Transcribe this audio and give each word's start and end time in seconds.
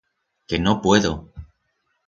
Que 0.47 0.57
no 0.65 0.73
puedo! 0.83 1.11